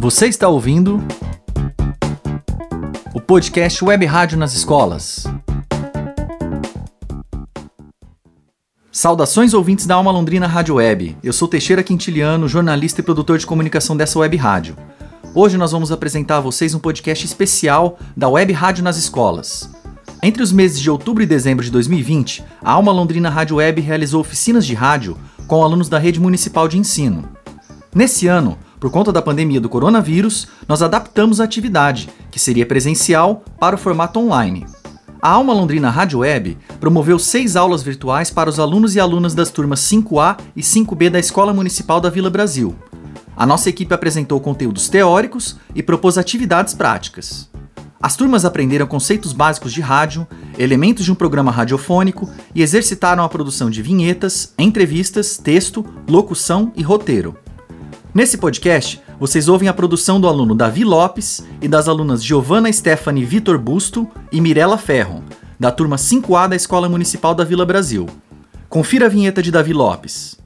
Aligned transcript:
Você 0.00 0.28
está 0.28 0.46
ouvindo 0.46 1.04
o 3.12 3.20
podcast 3.20 3.84
Web 3.84 4.06
Rádio 4.06 4.38
nas 4.38 4.54
Escolas. 4.54 5.24
Saudações 8.92 9.54
ouvintes 9.54 9.86
da 9.86 9.96
Alma 9.96 10.12
Londrina 10.12 10.46
Rádio 10.46 10.76
Web. 10.76 11.16
Eu 11.20 11.32
sou 11.32 11.48
Teixeira 11.48 11.82
Quintiliano, 11.82 12.46
jornalista 12.46 13.00
e 13.00 13.04
produtor 13.04 13.38
de 13.38 13.46
comunicação 13.46 13.96
dessa 13.96 14.20
web 14.20 14.36
rádio. 14.36 14.76
Hoje 15.34 15.58
nós 15.58 15.72
vamos 15.72 15.90
apresentar 15.90 16.36
a 16.36 16.42
vocês 16.42 16.76
um 16.76 16.78
podcast 16.78 17.26
especial 17.26 17.98
da 18.16 18.28
Web 18.28 18.52
Rádio 18.52 18.84
nas 18.84 18.96
Escolas. 18.96 19.68
Entre 20.22 20.44
os 20.44 20.52
meses 20.52 20.78
de 20.78 20.88
outubro 20.88 21.24
e 21.24 21.26
dezembro 21.26 21.64
de 21.64 21.72
2020, 21.72 22.44
a 22.62 22.70
Alma 22.70 22.92
Londrina 22.92 23.28
Rádio 23.28 23.56
Web 23.56 23.80
realizou 23.80 24.20
oficinas 24.20 24.64
de 24.64 24.74
rádio 24.74 25.18
com 25.48 25.64
alunos 25.64 25.88
da 25.88 25.98
rede 25.98 26.20
municipal 26.20 26.68
de 26.68 26.78
ensino. 26.78 27.28
Nesse 27.92 28.28
ano, 28.28 28.56
por 28.78 28.90
conta 28.90 29.12
da 29.12 29.22
pandemia 29.22 29.60
do 29.60 29.68
coronavírus, 29.68 30.48
nós 30.66 30.82
adaptamos 30.82 31.40
a 31.40 31.44
atividade, 31.44 32.08
que 32.30 32.38
seria 32.38 32.66
presencial, 32.66 33.42
para 33.58 33.76
o 33.76 33.78
formato 33.78 34.20
online. 34.20 34.66
A 35.20 35.30
Alma 35.30 35.52
Londrina 35.52 35.90
Rádio 35.90 36.20
Web 36.20 36.56
promoveu 36.78 37.18
seis 37.18 37.56
aulas 37.56 37.82
virtuais 37.82 38.30
para 38.30 38.48
os 38.48 38.60
alunos 38.60 38.94
e 38.94 39.00
alunas 39.00 39.34
das 39.34 39.50
turmas 39.50 39.80
5A 39.80 40.38
e 40.54 40.60
5B 40.60 41.10
da 41.10 41.18
Escola 41.18 41.52
Municipal 41.52 42.00
da 42.00 42.08
Vila 42.08 42.30
Brasil. 42.30 42.76
A 43.36 43.44
nossa 43.44 43.68
equipe 43.68 43.92
apresentou 43.92 44.40
conteúdos 44.40 44.88
teóricos 44.88 45.56
e 45.74 45.82
propôs 45.82 46.18
atividades 46.18 46.72
práticas. 46.72 47.48
As 48.00 48.14
turmas 48.14 48.44
aprenderam 48.44 48.86
conceitos 48.86 49.32
básicos 49.32 49.72
de 49.72 49.80
rádio, 49.80 50.24
elementos 50.56 51.04
de 51.04 51.10
um 51.10 51.16
programa 51.16 51.50
radiofônico 51.50 52.30
e 52.54 52.62
exercitaram 52.62 53.24
a 53.24 53.28
produção 53.28 53.68
de 53.68 53.82
vinhetas, 53.82 54.54
entrevistas, 54.56 55.36
texto, 55.36 55.84
locução 56.08 56.72
e 56.76 56.82
roteiro. 56.82 57.36
Nesse 58.14 58.38
podcast, 58.38 59.02
vocês 59.20 59.48
ouvem 59.48 59.68
a 59.68 59.74
produção 59.74 60.18
do 60.18 60.26
aluno 60.26 60.54
Davi 60.54 60.82
Lopes 60.82 61.44
e 61.60 61.68
das 61.68 61.88
alunas 61.88 62.24
Giovanna 62.24 62.72
Stephanie 62.72 63.24
Vitor 63.24 63.58
Busto 63.58 64.08
e 64.32 64.40
Mirella 64.40 64.78
Ferro, 64.78 65.22
da 65.60 65.70
turma 65.70 65.96
5A 65.96 66.48
da 66.48 66.56
Escola 66.56 66.88
Municipal 66.88 67.34
da 67.34 67.44
Vila 67.44 67.66
Brasil. 67.66 68.06
Confira 68.66 69.06
a 69.06 69.08
vinheta 69.10 69.42
de 69.42 69.50
Davi 69.50 69.74
Lopes. 69.74 70.38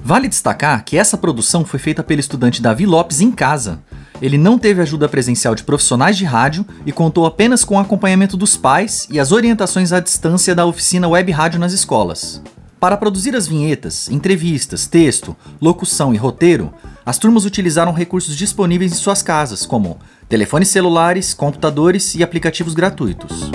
Vale 0.00 0.28
destacar 0.28 0.84
que 0.84 0.98
essa 0.98 1.16
produção 1.16 1.64
foi 1.64 1.78
feita 1.78 2.02
pelo 2.02 2.20
estudante 2.20 2.60
Davi 2.60 2.84
Lopes 2.84 3.20
em 3.20 3.30
casa. 3.30 3.80
Ele 4.22 4.38
não 4.38 4.56
teve 4.56 4.80
ajuda 4.80 5.08
presencial 5.08 5.52
de 5.52 5.64
profissionais 5.64 6.16
de 6.16 6.24
rádio 6.24 6.64
e 6.86 6.92
contou 6.92 7.26
apenas 7.26 7.64
com 7.64 7.74
o 7.74 7.78
acompanhamento 7.80 8.36
dos 8.36 8.56
pais 8.56 9.08
e 9.10 9.18
as 9.18 9.32
orientações 9.32 9.92
à 9.92 9.98
distância 9.98 10.54
da 10.54 10.64
oficina 10.64 11.08
Web 11.08 11.32
Rádio 11.32 11.58
nas 11.58 11.72
escolas. 11.72 12.40
Para 12.78 12.96
produzir 12.96 13.34
as 13.34 13.48
vinhetas, 13.48 14.08
entrevistas, 14.08 14.86
texto, 14.86 15.36
locução 15.60 16.14
e 16.14 16.16
roteiro, 16.16 16.72
as 17.04 17.18
turmas 17.18 17.44
utilizaram 17.44 17.92
recursos 17.92 18.36
disponíveis 18.36 18.92
em 18.92 18.94
suas 18.94 19.22
casas, 19.22 19.66
como 19.66 19.98
telefones 20.28 20.68
celulares, 20.68 21.34
computadores 21.34 22.14
e 22.14 22.22
aplicativos 22.22 22.74
gratuitos. 22.74 23.50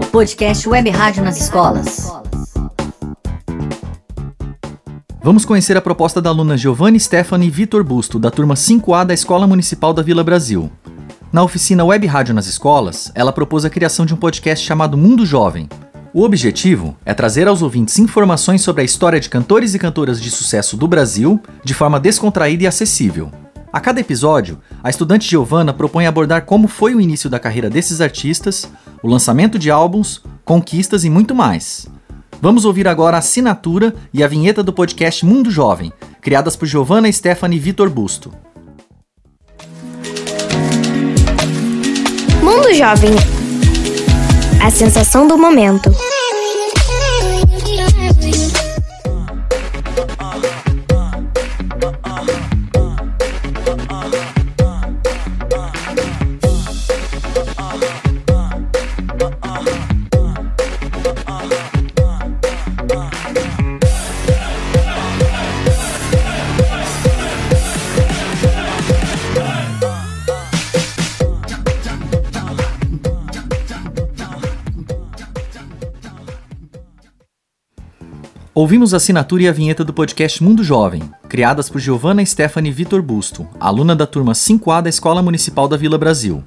O 0.00 0.06
podcast 0.12 0.68
Web 0.68 0.90
Rádio 0.90 1.24
nas 1.24 1.40
escolas. 1.40 2.15
Vamos 5.26 5.44
conhecer 5.44 5.76
a 5.76 5.80
proposta 5.80 6.22
da 6.22 6.30
aluna 6.30 6.56
Giovanni 6.56 7.00
Stephanie 7.00 7.50
Vitor 7.50 7.82
Busto, 7.82 8.16
da 8.16 8.30
turma 8.30 8.54
5A 8.54 9.04
da 9.04 9.12
Escola 9.12 9.44
Municipal 9.44 9.92
da 9.92 10.00
Vila 10.00 10.22
Brasil. 10.22 10.70
Na 11.32 11.42
oficina 11.42 11.84
Web 11.84 12.06
Rádio 12.06 12.32
nas 12.32 12.46
Escolas, 12.46 13.10
ela 13.12 13.32
propôs 13.32 13.64
a 13.64 13.68
criação 13.68 14.06
de 14.06 14.14
um 14.14 14.16
podcast 14.16 14.64
chamado 14.64 14.96
Mundo 14.96 15.26
Jovem. 15.26 15.68
O 16.14 16.22
objetivo 16.22 16.96
é 17.04 17.12
trazer 17.12 17.48
aos 17.48 17.60
ouvintes 17.60 17.98
informações 17.98 18.62
sobre 18.62 18.82
a 18.82 18.84
história 18.84 19.18
de 19.18 19.28
cantores 19.28 19.74
e 19.74 19.80
cantoras 19.80 20.22
de 20.22 20.30
sucesso 20.30 20.76
do 20.76 20.86
Brasil 20.86 21.42
de 21.64 21.74
forma 21.74 21.98
descontraída 21.98 22.62
e 22.62 22.66
acessível. 22.68 23.32
A 23.72 23.80
cada 23.80 23.98
episódio, 23.98 24.60
a 24.80 24.90
estudante 24.90 25.28
Giovanna 25.28 25.74
propõe 25.74 26.06
abordar 26.06 26.44
como 26.44 26.68
foi 26.68 26.94
o 26.94 27.00
início 27.00 27.28
da 27.28 27.40
carreira 27.40 27.68
desses 27.68 28.00
artistas, 28.00 28.70
o 29.02 29.08
lançamento 29.08 29.58
de 29.58 29.72
álbuns, 29.72 30.22
conquistas 30.44 31.02
e 31.02 31.10
muito 31.10 31.34
mais. 31.34 31.88
Vamos 32.40 32.64
ouvir 32.64 32.86
agora 32.86 33.16
a 33.16 33.20
assinatura 33.20 33.94
e 34.12 34.22
a 34.22 34.28
vinheta 34.28 34.62
do 34.62 34.72
podcast 34.72 35.24
Mundo 35.24 35.50
Jovem, 35.50 35.92
criadas 36.20 36.54
por 36.54 36.66
Giovanna 36.66 37.10
Stephanie 37.10 37.58
Vitor 37.58 37.88
Busto. 37.88 38.32
Mundo 42.42 42.72
Jovem. 42.74 43.12
A 44.62 44.70
sensação 44.70 45.26
do 45.26 45.38
momento. 45.38 45.90
Ouvimos 78.56 78.94
a 78.94 78.96
assinatura 78.96 79.42
e 79.42 79.48
a 79.48 79.52
vinheta 79.52 79.84
do 79.84 79.92
podcast 79.92 80.42
Mundo 80.42 80.64
Jovem, 80.64 81.02
criadas 81.28 81.68
por 81.68 81.78
Giovanna 81.78 82.24
Stephanie 82.24 82.72
Vitor 82.72 83.02
Busto, 83.02 83.46
aluna 83.60 83.94
da 83.94 84.06
turma 84.06 84.32
5A 84.32 84.80
da 84.80 84.88
Escola 84.88 85.20
Municipal 85.20 85.68
da 85.68 85.76
Vila 85.76 85.98
Brasil. 85.98 86.42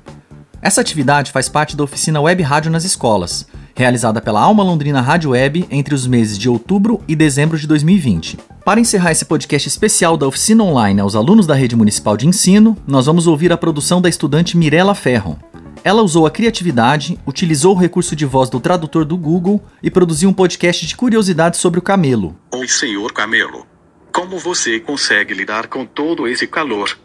Essa 0.60 0.82
atividade 0.82 1.32
faz 1.32 1.48
parte 1.48 1.78
da 1.78 1.84
oficina 1.84 2.20
Web 2.20 2.42
Rádio 2.42 2.72
nas 2.72 2.84
escolas, 2.84 3.46
realizada 3.76 4.20
pela 4.20 4.42
Alma 4.42 4.64
Londrina 4.64 5.02
Rádio 5.02 5.30
Web 5.30 5.68
entre 5.70 5.94
os 5.94 6.08
meses 6.08 6.36
de 6.36 6.50
outubro 6.50 7.00
e 7.08 7.16
dezembro 7.16 7.60
de 7.60 7.68
2020. 7.68 8.40
Para 8.66 8.80
encerrar 8.80 9.12
esse 9.12 9.26
podcast 9.26 9.68
especial 9.68 10.18
da 10.18 10.26
oficina 10.26 10.64
online 10.64 11.02
aos 11.02 11.16
alunos 11.16 11.46
da 11.46 11.54
rede 11.54 11.76
municipal 11.76 12.18
de 12.18 12.28
ensino, 12.28 12.76
nós 12.88 13.06
vamos 13.06 13.28
ouvir 13.28 13.54
a 13.54 13.58
produção 13.58 14.02
da 14.02 14.10
estudante 14.10 14.58
Mirella 14.58 14.96
Ferro, 14.96 15.38
ela 15.84 16.02
usou 16.02 16.26
a 16.26 16.32
criatividade, 16.32 17.20
utilizou 17.26 17.76
o 17.76 17.80
recurso 17.80 18.16
de 18.16 18.26
voz 18.26 18.50
do 18.50 18.60
tradutor 18.60 19.06
do 19.06 19.18
Google 19.18 19.64
e 19.82 19.90
produziu 19.90 20.30
um 20.30 20.34
podcast 20.34 20.86
de 20.86 20.96
curiosidades 20.96 21.60
sobre 21.60 21.80
o 21.80 21.84
camelo. 21.84 22.38
Oi, 22.54 22.68
senhor 22.68 23.14
camelo. 23.14 23.66
Como 24.12 24.38
você 24.38 24.80
consegue 24.80 25.34
lidar 25.34 25.68
com 25.68 25.86
todo 25.86 26.28
esse 26.28 26.48
calor? 26.48 26.98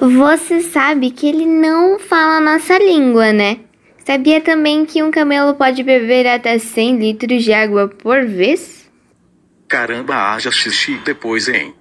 Você 0.00 0.62
sabe 0.62 1.10
que 1.10 1.26
ele 1.26 1.46
não 1.46 1.98
fala 1.98 2.36
a 2.36 2.40
nossa 2.40 2.78
língua, 2.78 3.32
né? 3.32 3.60
Sabia 4.04 4.40
também 4.40 4.86
que 4.86 5.02
um 5.02 5.10
camelo 5.10 5.54
pode 5.54 5.82
beber 5.82 6.26
até 6.26 6.58
100 6.58 6.98
litros 6.98 7.42
de 7.42 7.52
água 7.52 7.88
por 7.88 8.24
vez? 8.24 8.88
Caramba, 9.66 10.32
haja 10.32 10.50
xixi 10.50 10.98
depois, 11.04 11.48
hein? 11.48 11.74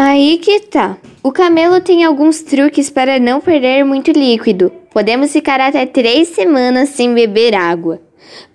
Aí 0.00 0.38
que 0.38 0.60
tá. 0.60 0.96
O 1.24 1.32
camelo 1.32 1.80
tem 1.80 2.04
alguns 2.04 2.40
truques 2.40 2.88
para 2.88 3.18
não 3.18 3.40
perder 3.40 3.84
muito 3.84 4.12
líquido. 4.12 4.70
Podemos 4.92 5.32
ficar 5.32 5.60
até 5.60 5.84
três 5.86 6.28
semanas 6.28 6.90
sem 6.90 7.12
beber 7.12 7.52
água. 7.52 8.00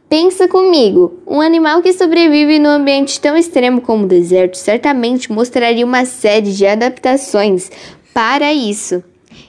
Pensa 0.07 0.47
comigo, 0.47 1.19
um 1.27 1.41
animal 1.41 1.81
que 1.81 1.91
sobrevive 1.91 2.59
num 2.59 2.69
ambiente 2.69 3.19
tão 3.19 3.35
extremo 3.35 3.81
como 3.81 4.05
o 4.05 4.07
deserto 4.07 4.55
certamente 4.55 5.33
mostraria 5.33 5.85
uma 5.85 6.05
série 6.05 6.53
de 6.53 6.65
adaptações 6.65 7.69
para 8.13 8.53
isso. 8.53 9.03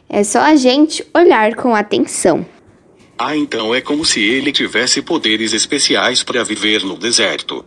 É 0.08 0.25
só 0.25 0.40
a 0.40 0.56
gente 0.56 1.06
olhar 1.14 1.55
com 1.55 1.76
atenção. 1.76 2.44
Ah, 3.17 3.37
então 3.37 3.73
é 3.73 3.81
como 3.81 4.05
se 4.05 4.20
ele 4.20 4.50
tivesse 4.50 5.00
poderes 5.00 5.52
especiais 5.52 6.25
para 6.25 6.43
viver 6.43 6.82
no 6.82 6.99
deserto. 6.99 7.64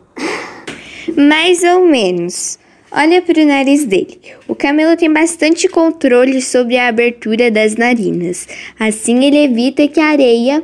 Mais 1.15 1.63
ou 1.63 1.85
menos. 1.85 2.59
Olha 2.92 3.22
para 3.22 3.42
o 3.42 3.45
nariz 3.45 3.86
dele. 3.86 4.19
O 4.48 4.56
camelo 4.56 4.95
tem 4.95 5.12
bastante 5.12 5.68
controle 5.68 6.42
sobre 6.42 6.78
a 6.78 6.88
abertura 6.88 7.51
das 7.51 7.75
narinas. 7.75 8.48
Assim, 8.80 9.25
ele 9.25 9.44
evita 9.44 9.88
que 9.88 10.00
a 10.00 10.07
areia 10.07 10.63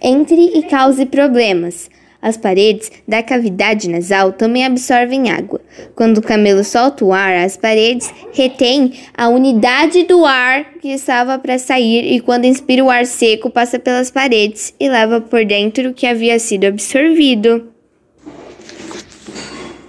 entre 0.00 0.58
e 0.58 0.62
cause 0.64 1.04
problemas. 1.06 1.90
As 2.20 2.36
paredes 2.36 2.90
da 3.06 3.20
cavidade 3.20 3.90
nasal 3.90 4.32
também 4.32 4.64
absorvem 4.64 5.30
água. 5.30 5.60
Quando 5.94 6.18
o 6.18 6.22
camelo 6.22 6.62
solta 6.62 7.04
o 7.04 7.12
ar, 7.12 7.34
as 7.36 7.56
paredes 7.56 8.14
retêm 8.32 8.92
a 9.12 9.28
unidade 9.28 10.04
do 10.04 10.24
ar 10.24 10.74
que 10.80 10.88
estava 10.88 11.36
para 11.38 11.58
sair 11.58 12.12
e 12.14 12.20
quando 12.20 12.44
inspira 12.44 12.84
o 12.84 12.90
ar 12.90 13.04
seco, 13.06 13.50
passa 13.50 13.78
pelas 13.78 14.10
paredes 14.10 14.72
e 14.78 14.88
leva 14.88 15.20
por 15.20 15.44
dentro 15.44 15.90
o 15.90 15.94
que 15.94 16.06
havia 16.06 16.38
sido 16.38 16.64
absorvido. 16.64 17.71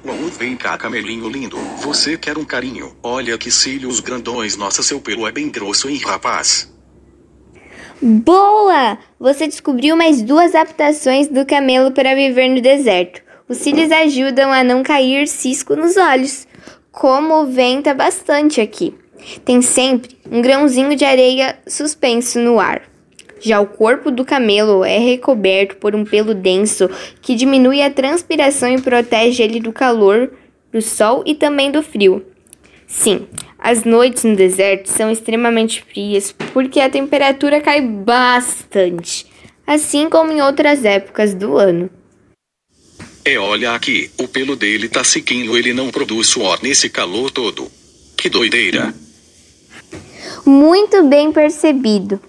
Vamos, 0.04 0.38
vem 0.38 0.58
cá, 0.58 0.78
camelinho 0.78 1.30
lindo. 1.30 1.58
Você 1.78 2.18
quer 2.18 2.38
um 2.38 2.44
carinho? 2.44 2.94
Olha 3.02 3.38
que 3.38 3.50
cílios 3.50 4.02
grandões. 4.02 4.58
Nossa, 4.58 4.84
seu 4.84 5.00
pelo 5.00 5.26
é 5.26 5.32
bem 5.32 5.50
grosso, 5.50 5.90
hein, 5.90 5.98
rapaz? 6.04 6.70
Boa! 8.02 8.98
Você 9.18 9.48
descobriu 9.48 9.96
mais 9.96 10.22
duas 10.22 10.54
adaptações 10.54 11.30
do 11.30 11.46
camelo 11.46 11.92
para 11.92 12.16
viver 12.16 12.50
no 12.50 12.60
deserto. 12.60 13.22
Os 13.48 13.60
cílios 13.60 13.92
ajudam 13.94 14.52
a 14.52 14.62
não 14.62 14.84
cair 14.84 15.26
cisco 15.26 15.74
nos 15.74 15.96
olhos, 15.96 16.46
como 16.92 17.46
venta 17.46 17.94
bastante 17.94 18.60
aqui. 18.60 18.94
Tem 19.46 19.62
sempre 19.62 20.18
um 20.30 20.42
grãozinho 20.42 20.98
de 20.98 21.06
areia 21.06 21.58
suspenso 21.66 22.40
no 22.40 22.60
ar. 22.60 22.93
Já 23.44 23.60
o 23.60 23.68
corpo 23.68 24.10
do 24.10 24.24
camelo 24.24 24.86
é 24.86 24.98
recoberto 24.98 25.76
por 25.76 25.94
um 25.94 26.06
pelo 26.06 26.34
denso 26.34 26.90
que 27.22 27.36
diminui 27.36 27.82
a 27.82 27.92
transpiração 27.92 28.74
e 28.74 28.80
protege 28.80 29.44
ele 29.44 29.60
do 29.60 29.74
calor, 29.74 30.32
do 30.72 30.82
sol 30.82 31.24
e 31.26 31.36
também 31.36 31.70
do 31.70 31.84
frio. 31.84 32.26
Sim, 32.88 33.28
as 33.60 33.84
noites 33.84 34.24
no 34.24 34.34
deserto 34.34 34.88
são 34.88 35.12
extremamente 35.12 35.84
frias 35.84 36.34
porque 36.54 36.80
a 36.80 36.90
temperatura 36.90 37.60
cai 37.60 37.82
bastante, 37.82 39.26
assim 39.68 40.10
como 40.10 40.32
em 40.32 40.42
outras 40.42 40.86
épocas 40.86 41.34
do 41.34 41.58
ano. 41.58 41.90
É, 43.26 43.38
olha 43.38 43.74
aqui, 43.74 44.10
o 44.18 44.26
pelo 44.26 44.56
dele 44.56 44.88
tá 44.88 45.04
sequinho, 45.04 45.58
ele 45.58 45.74
não 45.74 45.90
produz 45.90 46.28
suor 46.28 46.60
nesse 46.64 46.90
calor 46.90 47.30
todo. 47.30 47.70
Que 48.16 48.30
doideira. 48.30 48.94
Muito 50.46 51.04
bem 51.04 51.30
percebido. 51.34 52.22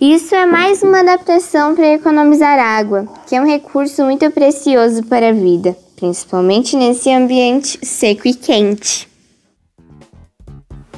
Isso 0.00 0.34
é 0.34 0.46
mais 0.46 0.82
uma 0.82 1.00
adaptação 1.00 1.74
para 1.74 1.92
economizar 1.92 2.58
água, 2.58 3.06
que 3.28 3.36
é 3.36 3.42
um 3.42 3.46
recurso 3.46 4.02
muito 4.02 4.30
precioso 4.30 5.02
para 5.02 5.28
a 5.28 5.32
vida, 5.32 5.76
principalmente 5.94 6.74
nesse 6.74 7.12
ambiente 7.12 7.78
seco 7.82 8.26
e 8.26 8.32
quente. 8.32 9.06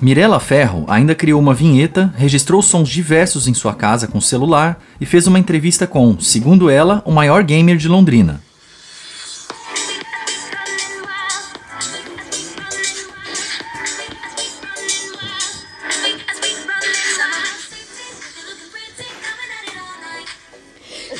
Mirella 0.01 0.39
Ferro 0.39 0.85
ainda 0.87 1.17
criou 1.17 1.41
uma 1.41 1.53
vinheta, 1.53 2.15
registrou 2.17 2.63
sons 2.63 2.89
diversos 2.89 3.49
em 3.49 3.55
sua 3.55 3.75
casa 3.75 4.07
com 4.07 4.21
celular 4.21 4.81
e 5.01 5.07
fez 5.07 5.27
uma 5.27 5.39
entrevista 5.41 5.85
com, 5.85 6.17
segundo 6.21 6.71
ela, 6.71 7.03
o 7.05 7.11
maior 7.11 7.43
gamer 7.43 7.77
de 7.77 7.89
Londrina. 7.89 8.41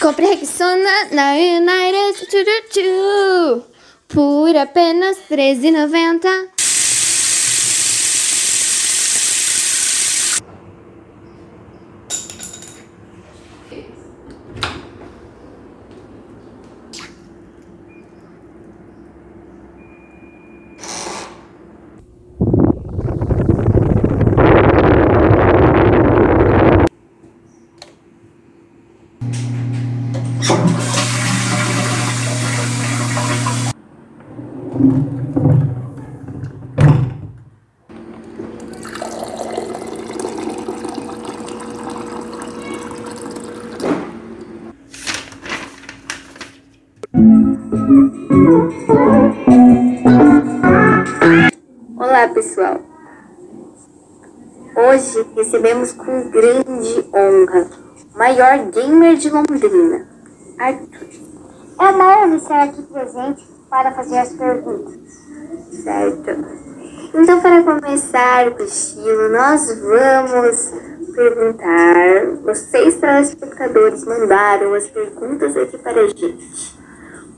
Compre 0.03 0.27
Rexona 0.27 1.05
na 1.13 1.35
United 1.35 2.27
Tututu 2.29 3.65
por 4.09 4.57
apenas 4.57 5.17
R$13,90. 5.31 6.52
Olá, 51.99 52.29
pessoal. 52.33 52.81
Hoje 54.75 55.27
recebemos 55.37 55.93
com 55.93 56.31
grande 56.31 57.07
honra 57.13 57.69
o 58.15 58.19
maior 58.19 58.71
gamer 58.71 59.17
de 59.19 59.29
Londrina, 59.29 60.09
Arthur. 60.59 61.09
É 61.79 61.85
uma 61.91 62.25
honra 62.25 62.37
estar 62.37 62.63
aqui 62.63 62.83
presente 62.85 63.52
para 63.73 63.91
fazer 63.93 64.19
as 64.19 64.35
perguntas. 64.35 64.95
Certo. 65.83 66.31
Então, 67.15 67.41
para 67.41 67.63
começar 67.63 68.49
o 68.49 68.63
estilo, 68.63 69.31
nós 69.31 69.67
vamos 69.81 70.75
perguntar. 71.15 72.27
Vocês, 72.45 72.97
telespectadores, 72.97 74.05
mandaram 74.05 74.75
as 74.75 74.89
perguntas 74.89 75.57
aqui 75.57 75.79
para 75.79 76.03
a 76.03 76.09
gente. 76.09 76.79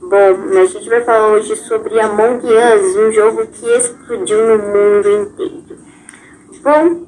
Bom, 0.01 0.59
a 0.59 0.65
gente 0.65 0.89
vai 0.89 1.01
falar 1.05 1.29
hoje 1.29 1.55
sobre 1.55 2.01
Among 2.01 2.45
Us, 2.45 2.95
um 2.97 3.11
jogo 3.13 3.47
que 3.47 3.65
explodiu 3.67 4.57
no 4.57 4.57
mundo 4.57 5.09
inteiro. 5.09 5.77
Bom, 6.61 7.07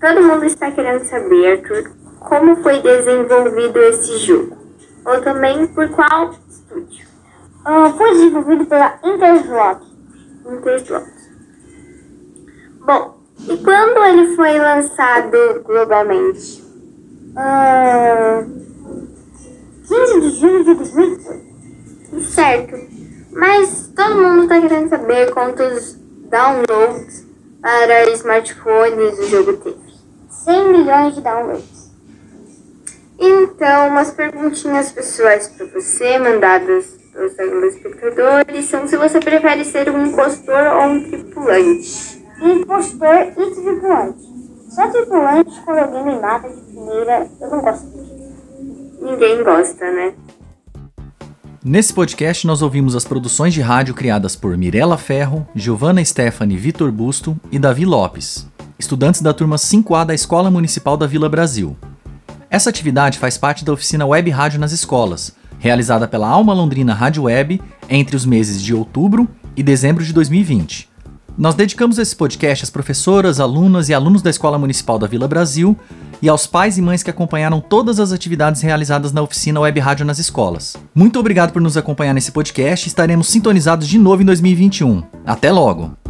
todo 0.00 0.22
mundo 0.22 0.44
está 0.44 0.70
querendo 0.70 1.04
saber, 1.04 1.58
Arthur, 1.58 1.90
como 2.20 2.62
foi 2.62 2.80
desenvolvido 2.80 3.80
esse 3.80 4.16
jogo? 4.18 4.56
Ou 5.04 5.20
também 5.22 5.66
por 5.66 5.88
qual 5.88 6.34
estúdio? 6.48 7.13
Ah, 7.64 7.90
foi 7.96 8.10
desenvolvido 8.12 8.66
pela 8.66 8.98
Interslock. 9.02 9.86
Interslock. 10.46 11.10
Bom, 12.84 13.18
e 13.48 13.56
quando 13.56 14.04
ele 14.04 14.36
foi 14.36 14.58
lançado 14.58 15.62
globalmente? 15.64 16.62
Ah, 17.34 18.44
15 19.88 20.20
de 20.20 20.30
junho 20.40 20.64
de 20.64 20.74
2018. 20.74 21.44
Certo. 22.22 22.76
Mas 23.32 23.90
todo 23.96 24.22
mundo 24.22 24.42
está 24.42 24.60
querendo 24.60 24.90
saber 24.90 25.32
quantos 25.32 25.94
downloads 26.28 27.26
para 27.62 28.10
smartphones 28.10 29.18
o 29.18 29.26
jogo 29.26 29.54
teve. 29.54 29.94
100 30.28 30.68
milhões 30.68 31.14
de 31.14 31.22
downloads. 31.22 31.90
Então, 33.18 33.88
umas 33.88 34.10
perguntinhas 34.10 34.92
pessoais 34.92 35.48
para 35.48 35.66
você, 35.66 36.18
mandadas 36.18 37.03
pelos 37.14 37.34
telespectadores, 37.34 38.64
são 38.66 38.86
se 38.86 38.96
você 38.96 39.20
prefere 39.20 39.64
ser 39.64 39.88
um 39.88 40.06
impostor 40.06 40.66
ou 40.76 40.88
um 40.88 41.04
tripulante. 41.08 42.24
Impostor 42.42 43.32
e 43.38 43.50
tripulante. 43.54 44.34
Só 44.68 44.88
tripulante, 44.88 45.60
quando 45.64 45.78
alguém 45.78 46.04
me 46.04 46.20
mata 46.20 46.48
de 46.48 46.60
primeira, 46.60 47.28
eu 47.40 47.50
não 47.50 47.60
gosto 47.60 47.86
disso. 47.86 48.24
Ninguém 49.00 49.44
gosta, 49.44 49.92
né? 49.92 50.14
Nesse 51.64 51.94
podcast, 51.94 52.46
nós 52.46 52.60
ouvimos 52.60 52.94
as 52.94 53.04
produções 53.04 53.54
de 53.54 53.60
rádio 53.60 53.94
criadas 53.94 54.36
por 54.36 54.56
Mirella 54.56 54.98
Ferro, 54.98 55.46
Giovanna 55.54 56.04
Stephanie 56.04 56.58
Vitor 56.58 56.90
Busto 56.92 57.36
e 57.50 57.58
Davi 57.58 57.86
Lopes, 57.86 58.46
estudantes 58.78 59.22
da 59.22 59.32
turma 59.32 59.56
5A 59.56 60.04
da 60.04 60.14
Escola 60.14 60.50
Municipal 60.50 60.96
da 60.96 61.06
Vila 61.06 61.28
Brasil. 61.28 61.76
Essa 62.50 62.68
atividade 62.68 63.18
faz 63.18 63.38
parte 63.38 63.64
da 63.64 63.72
oficina 63.72 64.04
Web 64.04 64.30
Rádio 64.30 64.60
nas 64.60 64.72
escolas, 64.72 65.34
realizada 65.64 66.06
pela 66.06 66.28
Alma 66.28 66.52
Londrina 66.52 66.92
Rádio 66.92 67.22
Web 67.22 67.58
entre 67.88 68.14
os 68.14 68.26
meses 68.26 68.60
de 68.60 68.74
outubro 68.74 69.26
e 69.56 69.62
dezembro 69.62 70.04
de 70.04 70.12
2020. 70.12 70.90
Nós 71.38 71.54
dedicamos 71.54 71.98
esse 71.98 72.14
podcast 72.14 72.64
às 72.64 72.70
professoras, 72.70 73.40
alunas 73.40 73.88
e 73.88 73.94
alunos 73.94 74.20
da 74.20 74.28
Escola 74.28 74.58
Municipal 74.58 74.98
da 74.98 75.06
Vila 75.06 75.26
Brasil 75.26 75.74
e 76.20 76.28
aos 76.28 76.46
pais 76.46 76.76
e 76.76 76.82
mães 76.82 77.02
que 77.02 77.08
acompanharam 77.08 77.62
todas 77.62 77.98
as 77.98 78.12
atividades 78.12 78.60
realizadas 78.60 79.10
na 79.10 79.22
oficina 79.22 79.60
Web 79.60 79.80
Rádio 79.80 80.04
nas 80.04 80.18
escolas. 80.18 80.76
Muito 80.94 81.18
obrigado 81.18 81.50
por 81.50 81.62
nos 81.62 81.78
acompanhar 81.78 82.12
nesse 82.12 82.30
podcast 82.30 82.86
estaremos 82.86 83.28
sintonizados 83.28 83.88
de 83.88 83.98
novo 83.98 84.20
em 84.20 84.26
2021. 84.26 85.02
Até 85.24 85.50
logo! 85.50 86.03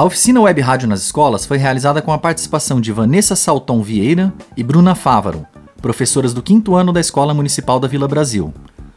A 0.00 0.04
oficina 0.04 0.40
Web 0.40 0.62
Rádio 0.62 0.88
nas 0.88 1.02
escolas 1.02 1.44
foi 1.44 1.58
realizada 1.58 2.00
com 2.00 2.10
a 2.10 2.16
participação 2.16 2.80
de 2.80 2.90
Vanessa 2.90 3.36
Salton 3.36 3.82
Vieira 3.82 4.32
e 4.56 4.62
Bruna 4.62 4.94
Fávaro, 4.94 5.46
professoras 5.82 6.32
do 6.32 6.42
quinto 6.42 6.74
ano 6.74 6.90
da 6.90 7.00
Escola 7.00 7.34
Municipal 7.34 7.78
da 7.78 7.86
Vila 7.86 8.08
Brasil. 8.08 8.50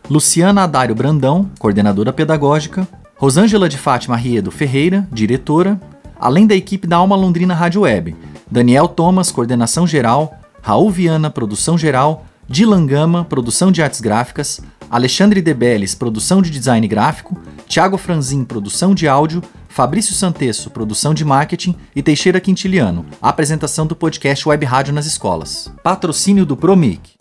Luciana 0.09 0.63
Adário 0.63 0.95
Brandão, 0.95 1.51
coordenadora 1.59 2.13
pedagógica, 2.13 2.87
Rosângela 3.17 3.67
de 3.67 3.77
Fátima 3.77 4.15
Riedo 4.15 4.49
Ferreira, 4.49 5.05
diretora, 5.11 5.77
além 6.17 6.47
da 6.47 6.55
equipe 6.55 6.87
da 6.87 6.95
Alma 6.95 7.17
Londrina 7.17 7.53
Rádio 7.53 7.81
Web, 7.81 8.15
Daniel 8.49 8.87
Thomas, 8.87 9.29
coordenação 9.29 9.85
geral, 9.85 10.39
Raul 10.61 10.89
Viana, 10.89 11.29
produção 11.29 11.77
geral, 11.77 12.25
Dilan 12.47 12.85
Gama, 12.85 13.25
produção 13.25 13.73
de 13.73 13.83
artes 13.83 13.99
gráficas, 13.99 14.61
Alexandre 14.89 15.41
Debeles, 15.41 15.95
produção 15.95 16.41
de 16.41 16.49
design 16.49 16.87
gráfico, 16.87 17.37
Thiago 17.67 17.97
Franzin, 17.97 18.45
produção 18.45 18.95
de 18.95 19.05
áudio, 19.05 19.41
Fabrício 19.73 20.13
Santesso, 20.13 20.69
produção 20.69 21.15
de 21.15 21.25
marketing 21.25 21.75
e 21.95 22.03
Teixeira 22.03 22.39
Quintiliano, 22.39 23.07
apresentação 23.19 23.87
do 23.87 23.95
podcast 23.95 24.47
Web 24.47 24.63
Rádio 24.67 24.93
nas 24.93 25.07
escolas. 25.07 25.73
Patrocínio 25.81 26.45
do 26.45 26.55
Promic. 26.55 27.13